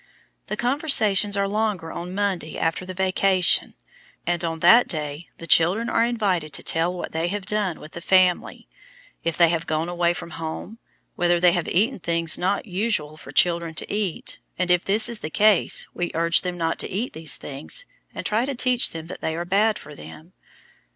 [0.47, 3.75] The conversations are longer on Monday after the vacation,
[4.25, 7.91] and on that day the children are invited to tell what they have done with
[7.91, 8.67] the family;
[9.23, 10.79] if they have gone away from home,
[11.15, 15.19] whether they have eaten things not usual for children to eat, and if this is
[15.19, 19.05] the case we urge them not to eat these things and try to teach them
[19.05, 20.33] that they are bad for them.